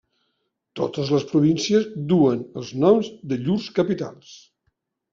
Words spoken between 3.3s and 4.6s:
de llurs capitals.